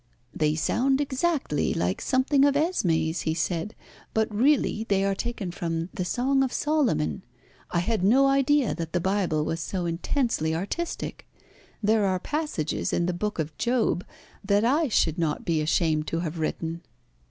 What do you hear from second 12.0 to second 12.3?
are